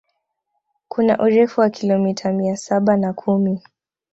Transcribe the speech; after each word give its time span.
Kuna 0.87 1.19
urefu 1.19 1.61
wa 1.61 1.69
kilomita 1.69 2.31
mia 2.31 2.57
saba 2.57 2.97
na 2.97 3.13
kumi 3.13 3.61